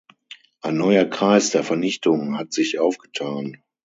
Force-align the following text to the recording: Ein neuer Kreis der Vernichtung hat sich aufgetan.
Ein 0.61 0.77
neuer 0.77 1.05
Kreis 1.05 1.51
der 1.51 1.63
Vernichtung 1.63 2.35
hat 2.39 2.53
sich 2.53 2.79
aufgetan. 2.79 3.57